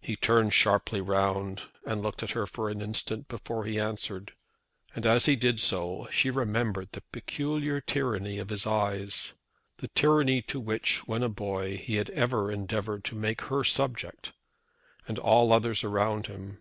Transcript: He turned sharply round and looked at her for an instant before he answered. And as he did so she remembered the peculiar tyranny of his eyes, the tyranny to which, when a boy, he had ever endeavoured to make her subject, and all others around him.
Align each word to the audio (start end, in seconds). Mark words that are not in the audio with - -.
He 0.00 0.16
turned 0.16 0.54
sharply 0.54 1.02
round 1.02 1.64
and 1.84 2.00
looked 2.00 2.22
at 2.22 2.30
her 2.30 2.46
for 2.46 2.70
an 2.70 2.80
instant 2.80 3.28
before 3.28 3.66
he 3.66 3.78
answered. 3.78 4.32
And 4.94 5.04
as 5.04 5.26
he 5.26 5.36
did 5.36 5.60
so 5.60 6.08
she 6.10 6.30
remembered 6.30 6.92
the 6.92 7.02
peculiar 7.12 7.78
tyranny 7.82 8.38
of 8.38 8.48
his 8.48 8.66
eyes, 8.66 9.34
the 9.76 9.88
tyranny 9.88 10.40
to 10.40 10.58
which, 10.58 11.06
when 11.06 11.22
a 11.22 11.28
boy, 11.28 11.76
he 11.76 11.96
had 11.96 12.08
ever 12.12 12.50
endeavoured 12.50 13.04
to 13.04 13.14
make 13.14 13.42
her 13.42 13.62
subject, 13.62 14.32
and 15.06 15.18
all 15.18 15.52
others 15.52 15.84
around 15.84 16.28
him. 16.28 16.60